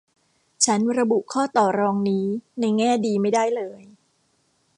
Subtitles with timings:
[0.65, 2.25] ฉันระบุข้อต่อรองนี้
[2.59, 3.81] ในแง่ดีไม่ได้เลย